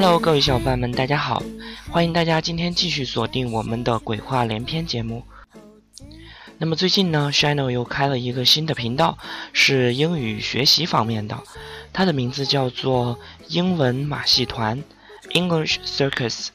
[0.00, 1.42] Hello，各位小伙伴们，大家好！
[1.90, 5.24] 欢迎大家今天继续锁定我们的鬼话连篇节目。
[6.56, 9.18] 那么最近呢，Shino 又开了一个新的频道，
[9.52, 11.36] 是英语学习方面的，
[11.92, 14.84] 它的名字叫做英文马戏团
[15.32, 16.50] （English Circus）。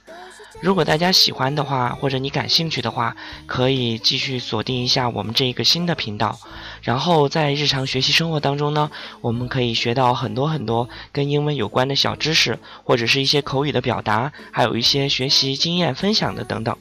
[0.63, 6.39] 如果大家喜欢的话，或者你感兴趣的话，可以继续锁定一下我们这一个新的频道。
[6.81, 8.89] 然后在日常学习生活当中呢，
[9.19, 16.77] 我们可以学到很多很多跟英文有关的小知识，或者是一些口语的表达，还有一些学习经验分享的等等。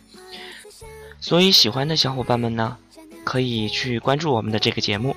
[1.19, 2.77] 所以喜欢的小伙伴们呢，
[3.25, 5.17] 可以去关注我们的这个节目。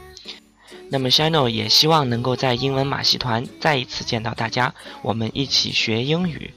[0.90, 6.52] 那么 Shino 也希望能够在英文马戏团再一次见到大家，我们一起学英语。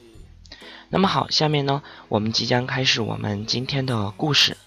[0.91, 4.57] 那么好，下面呢，我们即将开始我们今天的故事。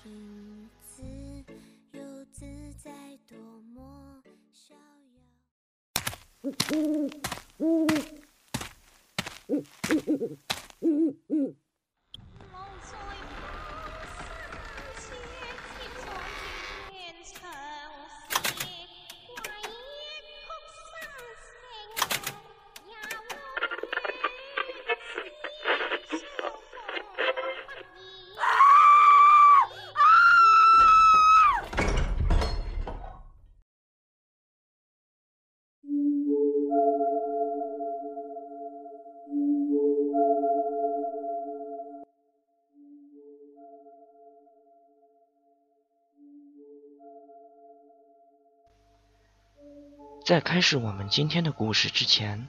[50.25, 52.49] 在开始我们今天的故事之前，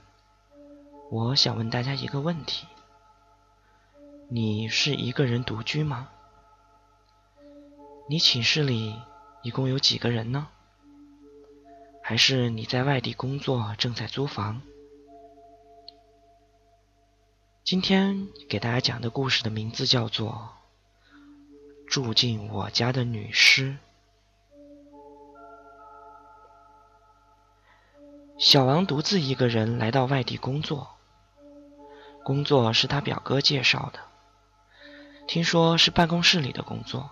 [1.09, 2.67] 我想问大家一个问题：
[4.29, 6.09] 你是一个人独居吗？
[8.07, 8.95] 你寝室里
[9.41, 10.50] 一共有几个人呢？
[12.03, 14.61] 还是你在外地工作，正在租房？
[17.63, 20.50] 今天给大家讲的故事的名字叫做
[21.91, 23.72] 《住进我家的女尸》。
[28.38, 30.89] 小王独自一个人来到外地工作，
[32.23, 33.99] 工作是他表哥介绍的，
[35.27, 37.11] 听说是办公室里的工作。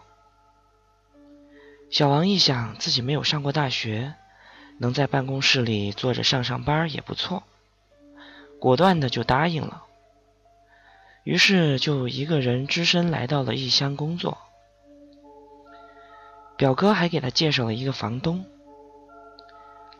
[1.91, 4.15] 小王一想自己没有上过大学，
[4.79, 7.43] 能在办公室里坐着上上班也不错，
[8.59, 9.83] 果断的就答应了。
[11.23, 14.39] 于是就一个人只身来到了异乡工作。
[16.57, 18.45] 表哥还给他介绍了一个房东。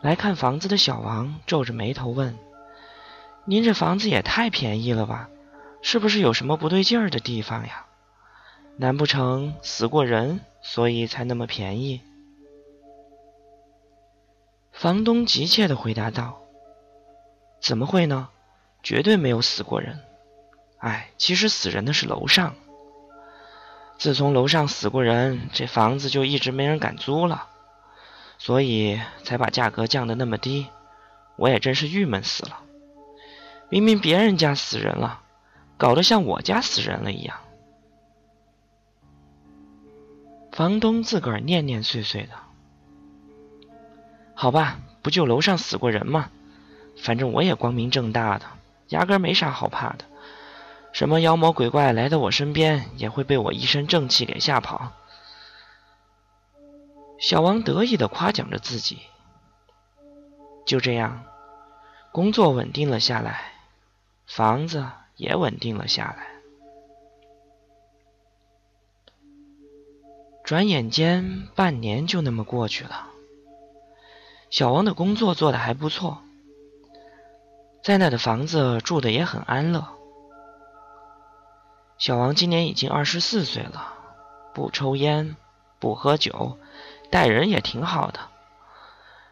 [0.02, 2.36] 来看房子的小王皱着眉头问
[3.46, 5.28] ：“您这房子也太便宜了吧？
[5.80, 7.86] 是不是有什么不对劲儿的地方呀？
[8.76, 12.00] 难不成死过人，所以才那么便宜？”
[14.72, 16.42] 房东急切地回答道
[17.62, 18.28] ：“怎么会呢？
[18.82, 20.00] 绝对没有死过人。
[20.78, 22.56] 哎，其实死人的是楼上。
[23.98, 27.50] 自从楼上死过人，这房子就一直没人敢租了。”
[28.44, 30.66] 所以才把价格降得那么低，
[31.36, 32.58] 我也真是郁闷死了。
[33.68, 35.22] 明明别人家死人了，
[35.76, 37.36] 搞得像我家死人了一样。
[40.50, 42.32] 房东自个儿念念碎碎的。
[44.34, 46.28] 好吧，不就楼上死过人吗？
[47.00, 48.46] 反正我也光明正大的，
[48.88, 50.04] 压根没啥好怕的。
[50.92, 54.90] 什么妖魔鬼怪来到我身边，也会被我一身正气给吓跑。
[57.22, 58.98] 小王得意的夸奖着自己。
[60.66, 61.24] 就这样，
[62.10, 63.52] 工作稳定了下来，
[64.26, 64.84] 房子
[65.14, 66.26] 也稳定了下来。
[70.42, 73.06] 转眼间，半年就那么过去了。
[74.50, 76.22] 小王的工作做的还不错，
[77.84, 79.86] 在那的房子住的也很安乐。
[81.98, 83.94] 小王今年已经二十四岁了，
[84.52, 85.36] 不抽烟，
[85.78, 86.58] 不喝酒。
[87.12, 88.20] 待人也挺好的，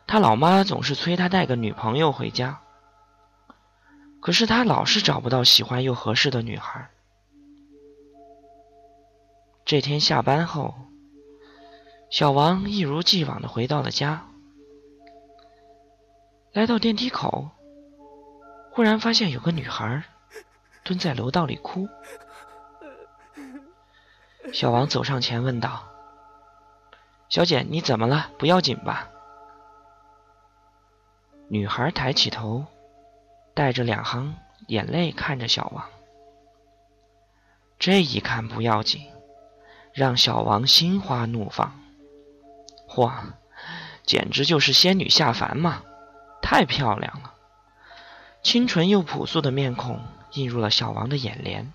[0.07, 2.61] 他老妈总是催他带个女朋友回家，
[4.21, 6.91] 可是他老是找不到喜欢又合适的女孩。
[9.65, 10.75] 这天下班后，
[12.11, 14.27] 小王一如既往的回到了家，
[16.53, 17.49] 来到电梯口，
[18.73, 20.03] 忽然发现有个女孩
[20.85, 21.89] 蹲在楼道里哭。
[24.53, 25.90] 小王走上前问道。
[27.31, 28.33] 小姐，你怎么了？
[28.39, 29.09] 不要紧吧？
[31.49, 32.67] 女孩抬起头，
[33.55, 34.35] 带着两行
[34.67, 35.85] 眼泪看着小王。
[37.79, 39.01] 这一看不要紧，
[39.93, 41.81] 让小王心花怒放。
[42.89, 43.13] 嚯，
[44.03, 45.83] 简直就是仙女下凡嘛！
[46.43, 47.35] 太漂亮了，
[48.43, 50.01] 清纯又朴素的面孔
[50.33, 51.73] 映入了小王的眼帘。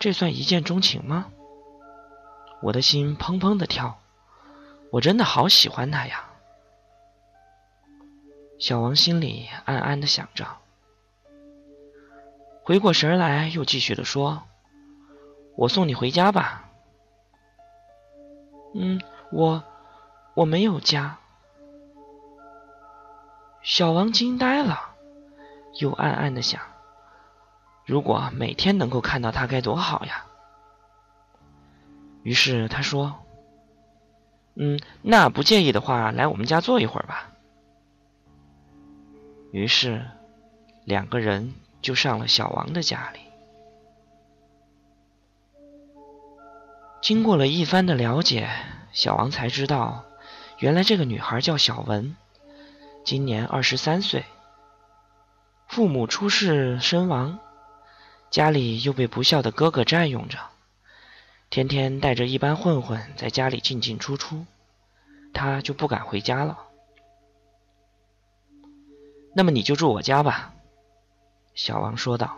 [0.00, 1.26] 这算一见钟情吗？
[2.60, 3.98] 我的心砰砰的跳，
[4.90, 6.24] 我真的好喜欢他呀！
[8.58, 10.44] 小王心里暗暗的想着，
[12.64, 14.42] 回过神来，又继续的说
[15.56, 16.68] ：“我送你回家吧。”
[18.74, 19.00] 嗯，
[19.30, 19.62] 我
[20.34, 21.18] 我没有家。
[23.62, 24.96] 小王惊呆了，
[25.78, 26.60] 又暗暗的想：
[27.86, 30.26] 如果每天能够看到他该多好呀！
[32.22, 33.14] 于是他说
[34.56, 37.32] ：“嗯，那不介意的话，来我们家坐一会儿吧。”
[39.52, 40.04] 于是
[40.84, 43.20] 两个人就上了小王的家里。
[47.00, 48.50] 经过了一番的了解，
[48.92, 50.04] 小王才知道，
[50.58, 52.16] 原来这个女孩叫小文。
[53.04, 54.24] 今年二十三岁，
[55.68, 57.38] 父母出事身亡，
[58.30, 60.38] 家里又被不孝的哥哥占用着，
[61.50, 64.44] 天天带着一班混混在家里进进出出，
[65.32, 66.58] 他就不敢回家了。
[69.34, 70.52] 那么你就住我家吧，
[71.54, 72.36] 小王说道。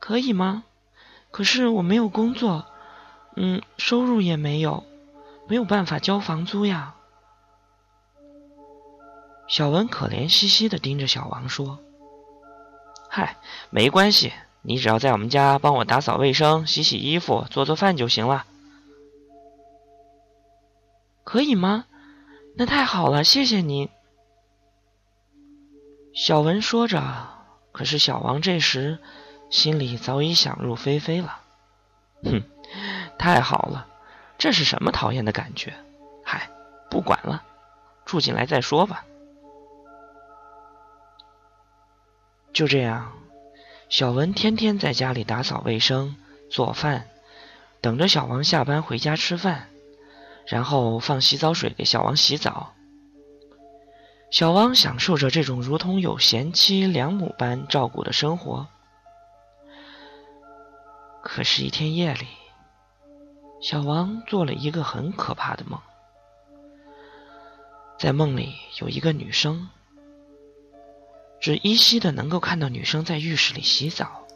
[0.00, 0.64] 可以吗？
[1.30, 2.66] 可是我没有工作，
[3.36, 4.84] 嗯，收入也没有，
[5.48, 6.94] 没有办法交房租呀。
[9.46, 11.78] 小文可怜兮兮的盯着小王说
[13.08, 13.36] ：“嗨，
[13.70, 14.32] 没关系，
[14.66, 18.44] 你只要在我们家帮我打扫卫生、洗洗衣服、做做饭就行了。
[21.22, 21.86] 可以吗？
[22.56, 23.88] 那太好了，谢谢您。”
[26.12, 27.28] 小文说着，
[27.72, 28.98] 可是小王这时
[29.50, 31.40] 心里早已想入非非了。
[32.24, 32.42] 哼，
[33.18, 33.86] 太好了，
[34.38, 35.74] 这是什么讨厌的感觉？
[36.24, 36.50] 嗨，
[36.90, 37.44] 不管了，
[38.04, 39.04] 住进来再说吧。
[42.52, 43.12] 就这样，
[43.88, 46.16] 小文天天在家里打扫卫生、
[46.50, 47.08] 做饭，
[47.80, 49.68] 等着小王下班回家吃饭，
[50.46, 52.74] 然后放洗澡水给小王洗澡。
[54.28, 58.66] 小王享受着这种如同有贤妻良母般照顾的生活。
[61.22, 62.26] 可是，一天夜里，
[63.62, 65.80] 小王做了一个很可怕的梦，
[68.00, 69.68] 在梦里有一个女生。
[71.40, 74.26] 只依稀的能够看到女生在浴室里洗澡。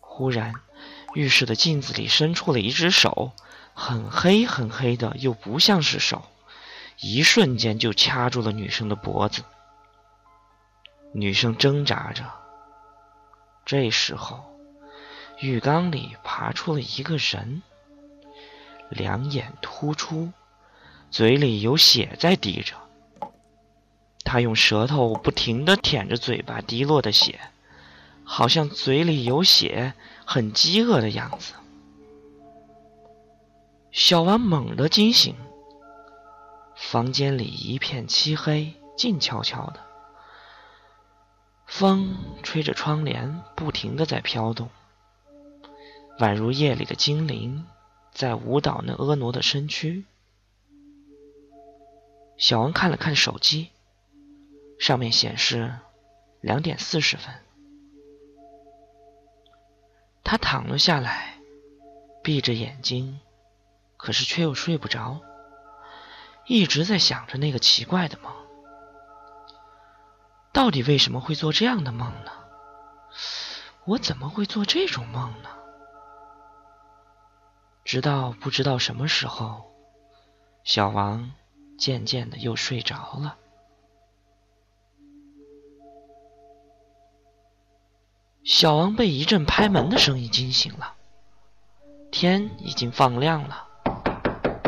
[0.00, 0.52] 忽然，
[1.14, 3.32] 浴室的镜子里伸出了一只手，
[3.74, 6.22] 很黑很黑的，又不像是手，
[7.00, 9.42] 一瞬间就掐住了女生的脖子。
[11.14, 12.24] 女生挣扎着。
[13.64, 14.44] 这时候，
[15.40, 17.62] 浴缸里爬出了一个人，
[18.90, 20.30] 两眼突出，
[21.10, 22.76] 嘴里有血在滴着。
[24.32, 27.38] 他用舌头不停地舔着嘴巴滴落的血，
[28.24, 29.92] 好像嘴里有血，
[30.24, 31.52] 很饥饿的样子。
[33.90, 35.36] 小王猛地惊醒。
[36.74, 39.80] 房间里一片漆黑，静悄悄的，
[41.66, 44.70] 风吹着窗帘，不停地在飘动，
[46.20, 47.66] 宛如夜里的精灵
[48.14, 50.06] 在舞蹈那婀娜的身躯。
[52.38, 53.68] 小王看了看手机。
[54.82, 55.78] 上面显示
[56.40, 57.32] 两点四十分，
[60.24, 61.38] 他躺了下来，
[62.20, 63.20] 闭着眼睛，
[63.96, 65.20] 可是却又睡不着，
[66.48, 68.32] 一直在想着那个奇怪的梦。
[70.52, 72.32] 到底为什么会做这样的梦呢？
[73.84, 75.50] 我怎么会做这种梦呢？
[77.84, 79.62] 直到不知道什么时候，
[80.64, 81.30] 小王
[81.78, 83.38] 渐渐的又睡着了。
[88.44, 90.94] 小王被一阵拍门的声音惊醒了。
[92.10, 93.66] 天已经放亮了，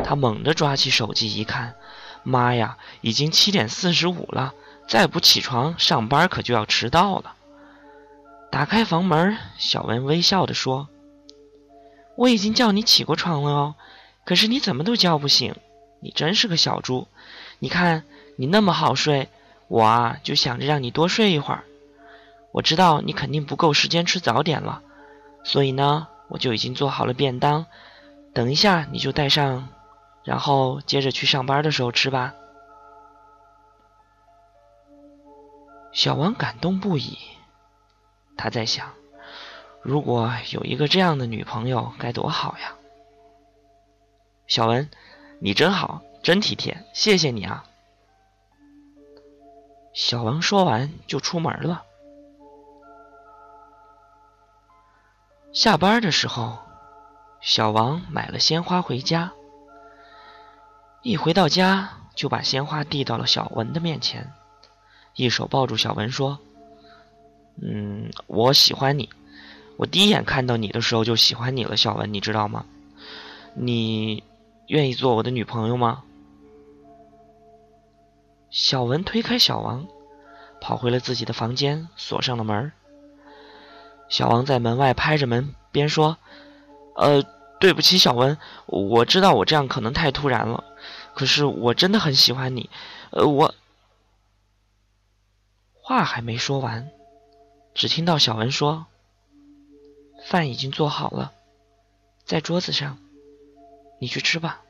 [0.05, 1.75] 他猛地抓起手机一看，
[2.23, 4.55] 妈呀，已经七点四十五了！
[4.87, 7.35] 再不起床上班，可就要迟到了。
[8.51, 10.89] 打开房门，小文微笑的说
[12.17, 13.75] ：“我已经叫你起过床了哦，
[14.25, 15.57] 可是你怎么都叫不醒，
[16.01, 17.09] 你真是个小猪！
[17.59, 18.05] 你看
[18.37, 19.29] 你那么好睡，
[19.67, 21.65] 我啊就想着让你多睡一会儿。”
[22.55, 24.81] 我知道你肯定不够时间吃早点了，
[25.43, 27.67] 所以呢，我就已经做好了便当，
[28.33, 29.69] 等一下你就带上，
[30.23, 32.33] 然后接着去上班的时候吃吧。
[35.91, 37.19] 小王感动不已，
[38.37, 38.93] 他在想，
[39.83, 42.77] 如果有一个这样的女朋友该多好呀。
[44.47, 44.89] 小文，
[45.41, 47.65] 你真好，真体贴，谢谢你啊。
[49.93, 51.83] 小王说完就出门了。
[55.55, 56.59] 下班的时候，
[57.41, 59.33] 小王买了鲜花回家。
[61.01, 64.33] 一回到家，就把鲜花递到了小文的面前，
[65.15, 66.41] 一手抱住小文说
[67.63, 69.09] ：“嗯，我喜欢你。
[69.77, 72.67] 我第一眼看到你的时候就喜欢你了，小文，你知道吗？
[73.55, 74.25] 你
[74.67, 76.03] 愿意做我的女朋友吗？”
[78.51, 79.87] 小文推开小王，
[80.61, 82.73] 跑回了自己的房间，锁上了门。
[84.15, 86.17] 小王在门外拍着门，边说
[86.95, 87.25] ：“呃，
[87.59, 90.63] 对不起，小文，我知道我这样可能太突然了，
[91.17, 92.71] 可是我真的很喜欢你。
[93.11, 93.53] 呃，我……”
[95.83, 96.93] 话还没说完，
[97.75, 98.87] 只听到小文说
[100.31, 101.33] ：“饭已经做好了，
[102.25, 102.97] 在桌子上，
[104.01, 104.63] 你去吃吧。”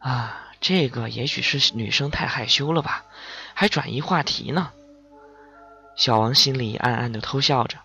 [0.00, 3.04] 啊，这个也许是女生太害羞了吧，
[3.52, 4.72] 还转移话题呢。
[5.96, 7.78] 小王心里暗暗的偷笑着，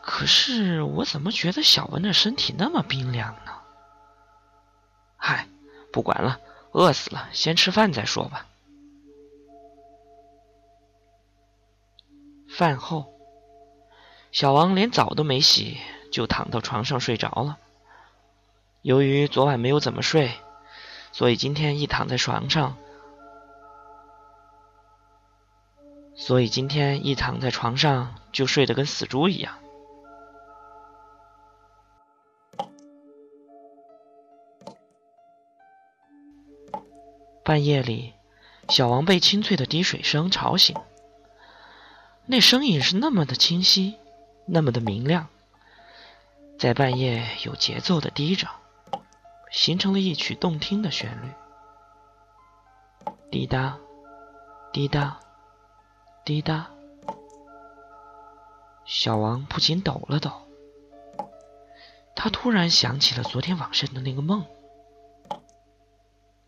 [0.00, 3.52] 可是我怎么觉得小文的身体那么冰凉呢？
[5.16, 5.46] 嗨，
[5.92, 6.40] 不管了，
[6.72, 8.46] 饿死了，先吃饭再说吧。
[12.48, 13.12] 饭后，
[14.32, 15.76] 小王连澡都没洗，
[16.10, 17.58] 就躺到床上睡着了。
[18.80, 20.32] 由于昨晚没有怎么睡，
[21.12, 22.78] 所以今天一躺在床上。
[26.16, 29.54] 所以今天一躺在床上就睡得跟死猪一样。
[37.44, 38.14] 半夜里，
[38.70, 40.74] 小王被清脆的滴水声吵醒。
[42.24, 43.96] 那声音是那么的清晰，
[44.46, 45.28] 那么的明亮，
[46.58, 48.48] 在半夜有节奏的滴着，
[49.52, 51.30] 形成了一曲动听的旋律。
[53.30, 53.78] 滴答，
[54.72, 55.20] 滴答。
[56.26, 56.68] 滴答，
[58.84, 60.32] 小王不禁抖了抖。
[62.16, 64.44] 他突然想起了昨天晚上的那个梦，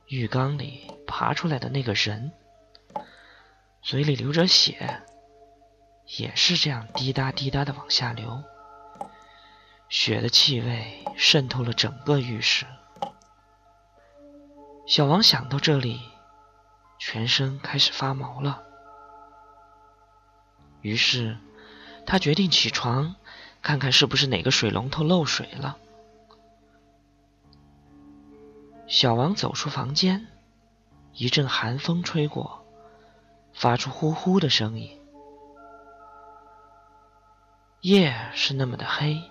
[0.09, 2.33] 浴缸里爬出来的那个人，
[3.81, 5.01] 嘴里流着血，
[6.19, 8.43] 也是这样滴答滴答的往下流。
[9.89, 12.67] 血的气味渗透了整个浴室。
[14.89, 16.01] 小王想到这里，
[16.99, 18.65] 全身开始发毛了。
[20.81, 21.37] 于是，
[22.07, 23.17] 他决定起床，
[23.63, 25.77] 看看是不是哪个水龙头漏水了。
[28.87, 30.29] 小王走出房间，
[31.13, 32.65] 一阵寒风吹过，
[33.53, 34.99] 发出呼呼的声音。
[37.81, 39.23] 夜是那么的黑，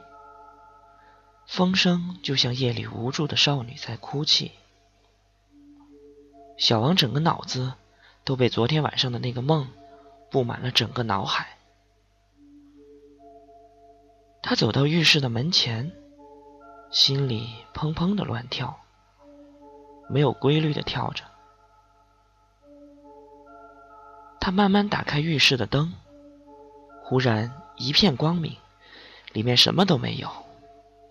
[1.47, 4.51] 风声就像夜里无助的少女在哭泣。
[6.57, 7.73] 小王整个脑子
[8.23, 9.67] 都被昨天晚上的那个梦。
[10.29, 11.57] 布满了整个脑海。
[14.41, 15.91] 他走到浴室的门前，
[16.89, 18.79] 心里砰砰的乱跳，
[20.09, 21.23] 没有规律的跳着。
[24.39, 25.93] 他慢慢打开浴室的灯，
[27.03, 28.55] 忽然一片光明，
[29.33, 30.29] 里面什么都没有，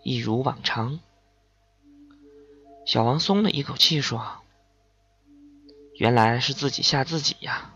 [0.02, 0.98] 一如往常。
[2.86, 4.24] 小王松了一口气，说
[5.98, 7.72] ：“原来是自己吓自己呀。”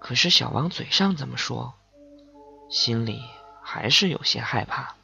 [0.00, 1.74] 可是小王嘴上这么说，
[2.68, 3.22] 心里
[3.62, 4.96] 还是有些害怕。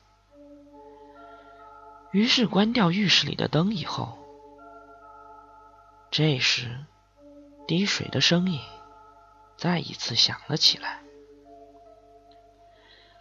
[2.10, 4.18] 于是关掉浴室里的灯以后，
[6.10, 6.84] 这时
[7.68, 8.58] 滴水的声音
[9.58, 11.02] 再一次响了起来，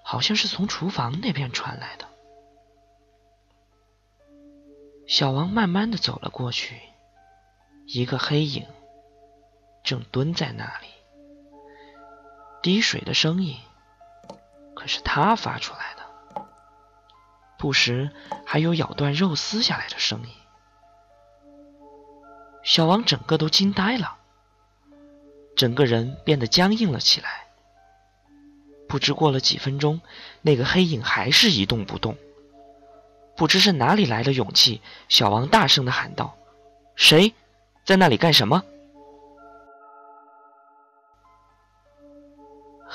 [0.01, 2.07] 好像是从厨房那边传来的。
[5.07, 6.79] 小王慢慢的走了过去，
[7.85, 8.65] 一个黑影
[9.83, 10.87] 正蹲在那里。
[12.65, 13.59] 滴水的声音，
[14.73, 16.47] 可是他发出来的，
[17.59, 18.09] 不时
[18.43, 20.29] 还有咬断肉撕下来的声音。
[22.63, 24.17] 小王整个都惊呆了，
[25.55, 27.45] 整个人变得僵硬了起来。
[28.89, 30.01] 不知过了几分钟，
[30.41, 32.17] 那个黑影还是一动不动。
[33.37, 36.35] 不知是哪里来的勇气，小王大声的喊道
[36.97, 37.31] ：“谁
[37.83, 38.63] 在那里干什么？”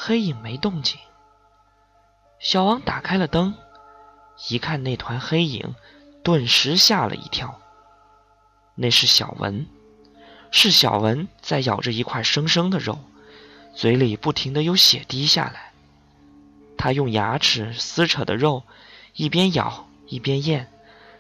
[0.02, 0.98] 黑影没动静，
[2.38, 3.54] 小王打开了灯，
[4.48, 5.74] 一看那团黑影，
[6.24, 7.60] 顿时吓了一跳。
[8.76, 9.66] 那是小文，
[10.50, 12.98] 是小文在咬着一块生生的肉，
[13.74, 15.70] 嘴里不停的有血滴下来。
[16.78, 18.62] 他用牙齿撕扯的肉，
[19.12, 20.72] 一边咬一边咽，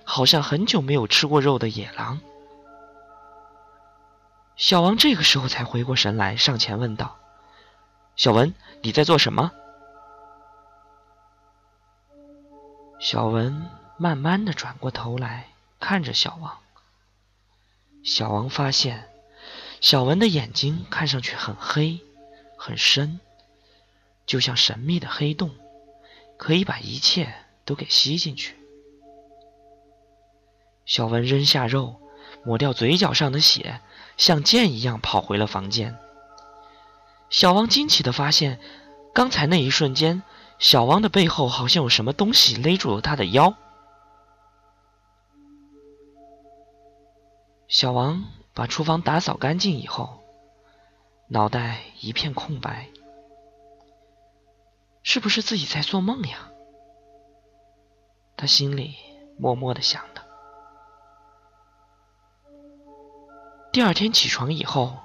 [0.04, 2.18] 好像很久没有吃过肉的野狼。
[4.56, 7.18] 小王这个时候才回过神来，上前问道
[8.20, 9.50] ：“小文，你在做什么？”
[13.00, 15.48] 小文慢慢的转过头来
[15.78, 16.58] 看着小王。
[18.02, 19.08] 小王发现，
[19.80, 22.00] 小文的眼睛看上去很黑，
[22.58, 23.20] 很深，
[24.26, 25.54] 就像神秘的黑洞，
[26.36, 27.34] 可以把一切
[27.64, 28.54] 都给吸进去。
[30.84, 31.98] 小文扔下肉，
[32.44, 33.80] 抹掉嘴角上的血。
[34.18, 35.98] 像箭一样跑回了房间。
[37.30, 38.60] 小王惊奇的发现，
[39.14, 40.22] 刚才那一瞬间，
[40.58, 43.54] 小王的背后好像有什么东西勒住了他的腰。
[47.68, 50.24] 小王把厨房打扫干净以后，
[51.28, 52.90] 脑袋一片空白。
[55.02, 56.50] 是不是自己在做梦呀？
[58.36, 58.96] 他心里
[59.38, 60.22] 默默的想着。
[63.72, 64.98] 第二天起床以后，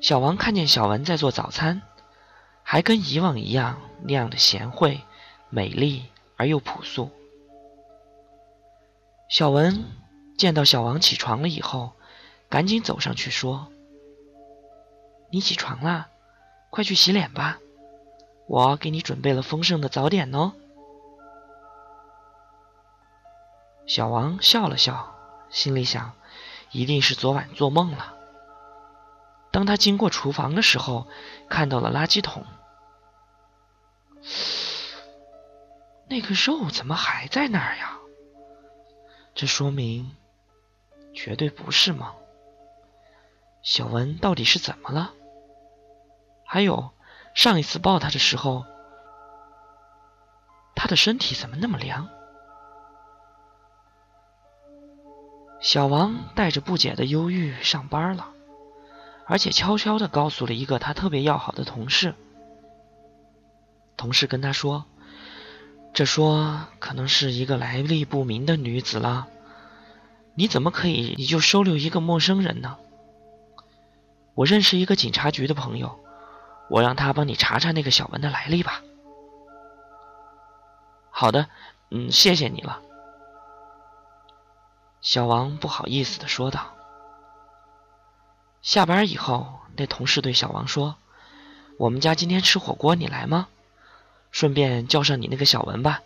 [0.00, 1.82] 小王看见小文在做早餐，
[2.62, 5.02] 还跟以往一样那样的贤惠、
[5.50, 7.10] 美丽而又朴素。
[9.28, 9.84] 小文
[10.38, 11.92] 见到小王起床了以后，
[12.48, 13.68] 赶紧走上去说
[15.30, 16.08] ：“你起床啦，
[16.70, 17.58] 快去洗脸吧，
[18.48, 20.54] 我给你准备了丰盛的早点哦。”
[23.86, 25.14] 小王笑了笑，
[25.50, 26.14] 心里想。
[26.72, 28.14] 一定是昨晚做梦了。
[29.50, 31.06] 当他经过厨房的时候，
[31.48, 32.44] 看到了垃圾桶，
[36.08, 37.98] 那个肉怎么还在那儿呀？
[39.34, 40.16] 这说明
[41.14, 42.14] 绝对不是梦。
[43.62, 45.12] 小文到底是怎么了？
[46.46, 46.90] 还有
[47.34, 48.64] 上一次抱他的时候，
[50.74, 52.08] 他的身体怎么那么凉？
[55.60, 58.32] 小王带着不解的忧郁上班了，
[59.30, 62.16] 而且悄悄的告诉了一个他特别要好的同事。
[63.96, 64.86] 同事跟他说
[65.94, 69.28] ：“这说可能是一个来历不明的女子了，
[70.34, 72.76] 你怎么可以你就收留一个陌生人呢？”
[74.34, 76.00] 我认识一个警察局的朋友，
[76.68, 78.82] 我让他帮你查查那个小文的来历吧。
[81.12, 81.46] 好的，
[81.92, 82.82] 嗯，谢谢你了。
[85.00, 86.74] 小王不好意思的说道
[88.62, 90.96] ：“下班以后，那同事对小王说
[91.78, 93.48] ：‘我们家今天吃火锅，你来吗？
[94.30, 96.02] 顺便叫上你那个小文吧，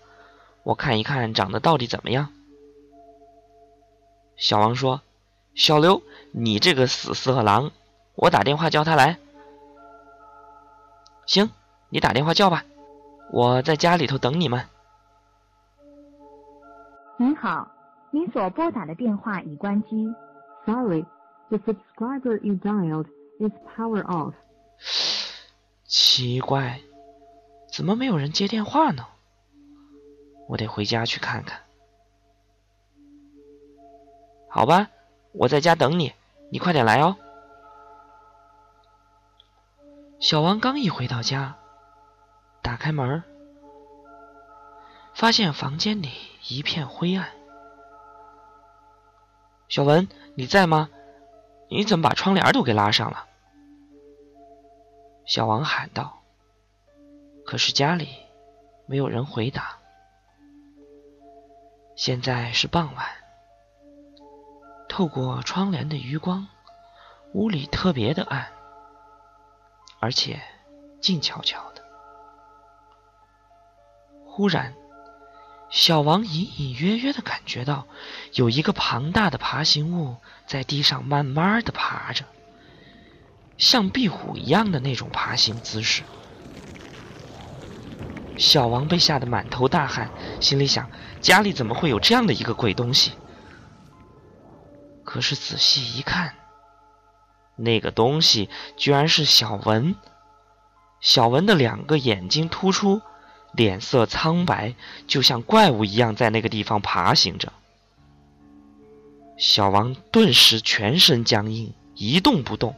[0.62, 2.28] 我看一看长得到底怎么样。’”
[4.36, 5.02] 小王说
[5.54, 7.70] ：“小刘，你这个死色狼，
[8.14, 9.18] 我打电话叫他来。
[11.26, 11.50] 行，
[11.88, 12.64] 你打电话叫吧，
[13.30, 14.66] 我在家里头等你们。”
[17.18, 17.68] 您好。
[18.10, 20.06] 您所拨打的电话已关机。
[20.64, 21.04] Sorry,
[21.54, 23.06] the subscriber you dialed
[23.38, 24.34] is power off.
[25.84, 26.80] 奇怪，
[27.72, 29.06] 怎么没有人接电话呢？
[30.48, 31.60] 我得回家去看看。
[34.48, 34.90] 好吧，
[35.32, 36.12] 我在家等你，
[36.50, 37.16] 你快点来哦。
[40.18, 41.56] 小王刚一回到家，
[42.62, 43.22] 打开门，
[45.14, 46.10] 发现房间里
[46.48, 47.30] 一片灰暗。
[49.68, 50.88] 小文，你在吗？
[51.68, 53.26] 你怎么把窗帘都给拉上了？
[55.26, 56.20] 小王喊道。
[57.46, 58.08] 可是家里
[58.86, 59.78] 没有人回答。
[61.96, 63.06] 现在是傍晚，
[64.88, 66.46] 透过窗帘的余光，
[67.32, 68.46] 屋里特别的暗，
[70.00, 70.40] 而且
[71.00, 71.82] 静悄悄的。
[74.26, 74.74] 忽然。
[75.74, 77.88] 小王隐隐约约的感觉到，
[78.32, 82.24] 有一个庞大的爬行物在地上慢慢的爬着，
[83.58, 86.04] 像壁虎一样的那种爬行姿势。
[88.38, 90.08] 小王被吓得满头大汗，
[90.40, 90.88] 心里想：
[91.20, 93.10] 家里怎么会有这样的一个鬼东西？
[95.02, 96.34] 可是仔细一看，
[97.56, 99.96] 那个东西居然是小文。
[101.00, 103.02] 小文的两个眼睛突出。
[103.56, 104.74] 脸色苍白，
[105.06, 107.52] 就像怪物一样，在那个地方爬行着。
[109.36, 112.74] 小王顿时全身僵硬，一动不动。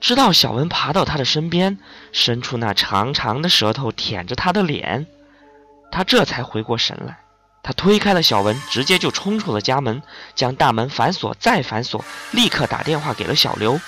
[0.00, 1.78] 直到小文爬到他的身边，
[2.12, 5.06] 伸出那长长的舌头舔着他的脸，
[5.92, 7.18] 他这才回过神来。
[7.62, 10.02] 他推开了小文，直接就冲出了家门，
[10.34, 13.78] 将大门反锁，再反锁，立刻打电话给了小刘。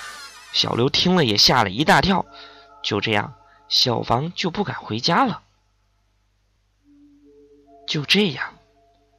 [0.51, 2.25] 小刘听了也吓了一大跳。
[2.83, 3.33] 就这样，
[3.67, 5.42] 小王就不敢回家了。
[7.85, 8.55] 就这样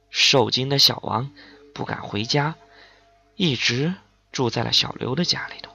[0.09, 1.31] 受惊的小王
[1.73, 2.55] 不敢回家
[3.35, 3.93] 一直
[4.31, 5.71] 住在了小刘的家里头。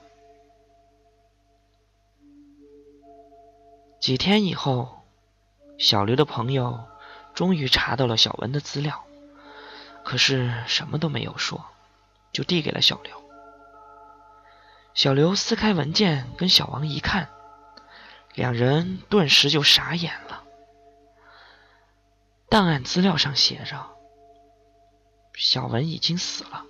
[4.00, 5.04] 几天以后
[5.78, 6.84] 小刘的朋友
[7.34, 9.04] 终于查到了小文的资料
[10.04, 11.64] 可是什么都没有说
[12.32, 13.20] 就递给了小刘。
[14.94, 17.28] 小刘撕开文件跟小王一看
[18.34, 20.29] 两人顿时就傻眼了。
[22.50, 23.76] 档案资料上写着，
[25.36, 26.64] 小文已经死了，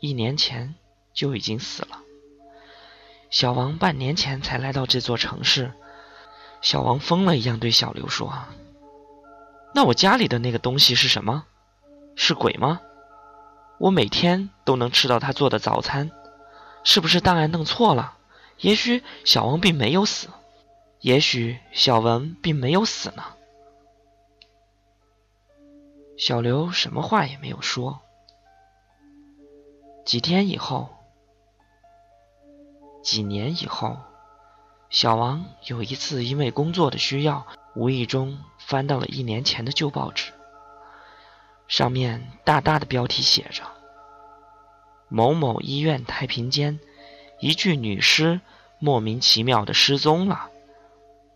[0.00, 0.74] 一年前
[1.14, 2.00] 就已经死了。
[3.30, 5.72] 小王半年前才来到这座城市，
[6.60, 8.34] 小王疯了一样对小刘说
[9.74, 11.46] ：“那我家里的那个东西是什么？
[12.14, 12.82] 是鬼吗？
[13.78, 16.10] 我每天都能吃到他做的早餐。”
[16.84, 18.18] 是不是档案弄错了？
[18.58, 20.28] 也许小王并没有死，
[21.00, 23.33] 也许小文并没有死呢。
[26.16, 28.00] 小刘什么话也没有说。
[30.04, 30.88] 几天以后，
[33.02, 33.96] 几年以后，
[34.90, 40.32] 小王有一次因为工作的需要，无意中翻到了一年前的旧报纸，
[41.66, 43.64] 上面大大的标题写着。
[45.08, 46.78] 某某医院太平间，
[47.40, 48.40] 一具女尸
[48.78, 50.50] 莫名其妙的失踪了，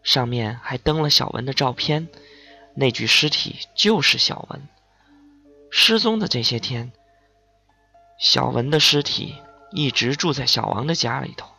[0.02, 2.08] 上面还登了小文的照片，
[2.78, 4.68] 那具尸体就是小文。
[5.70, 6.92] 失踪的这些天，
[8.18, 9.34] 小文的尸体
[9.72, 11.50] 一直住在小王的家里头。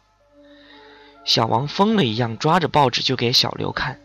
[1.25, 3.99] 小王疯了一样抓着报纸就给小刘看。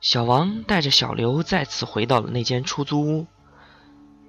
[0.00, 3.26] 小王带着小刘再次回到了那间出租屋，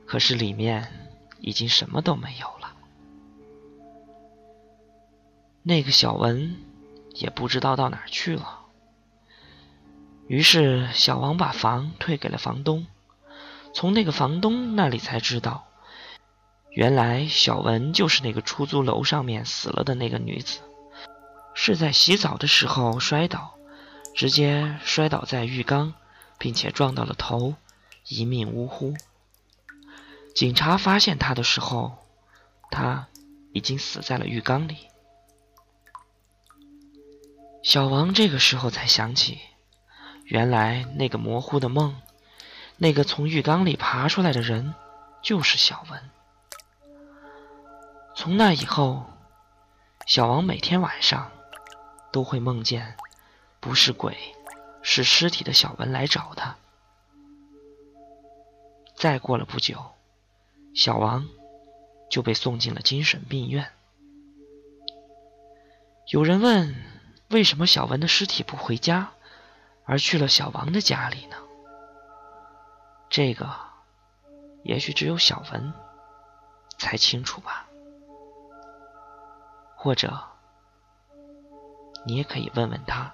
[0.06, 0.98] 可是里面。
[1.44, 2.72] 已经什么都没有了。
[5.64, 6.56] 那个小文
[7.16, 8.61] 也不知道到哪儿去了。
[10.32, 12.88] 于是小王把房退给了房东，
[13.74, 15.68] 从那个房东那里才知道，
[16.70, 20.60] 原来小文就是那个出租楼上面死了的那个女子，
[21.54, 23.56] 是在洗澡的时候摔倒，
[24.16, 25.96] 直接摔倒在浴缸，
[26.38, 27.56] 并且撞到了头，
[28.08, 28.94] 一命呜呼。
[30.34, 31.98] 警察发现他的时候，
[32.70, 33.10] 他
[33.52, 34.78] 已经死在了浴缸里。
[37.64, 39.38] 小王这个时候才想起，
[40.32, 42.02] 原来那个模糊的梦，
[42.78, 44.74] 那个从浴缸里爬出来的人，
[45.22, 46.10] 就是小文。
[48.16, 49.10] 从那以后，
[50.08, 51.30] 小王每天晚上
[52.14, 52.96] 都会梦见，
[53.60, 54.18] 不是鬼，
[54.82, 56.56] 是尸体的小文来找他。
[58.96, 59.84] 再过了不久。
[60.74, 61.28] 小王
[62.10, 63.70] 就被送进了精神病院。
[66.08, 66.74] 有人问：
[67.28, 69.12] 为什么小文的尸体不回家，
[69.92, 71.36] 而去了小王的家里呢？
[73.10, 73.54] 这个，
[74.64, 75.74] 也许只有小文
[76.78, 77.68] 才清楚吧。
[79.76, 80.18] 或者，
[82.06, 83.14] 你也可以问问他，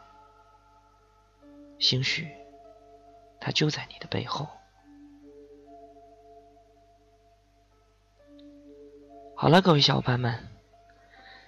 [1.80, 2.32] 兴许
[3.40, 4.48] 他就在你的背后。
[9.36, 10.48] 好了，各位小伙伴们，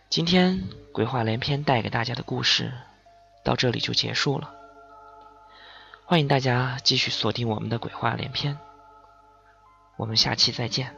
[0.09, 2.73] 今天鬼话连篇带给大家的故事
[3.45, 4.55] 到这里就结束了。
[6.09, 8.57] 欢迎大家继续锁定我们的鬼话连篇，
[9.95, 10.95] 我们下期再见。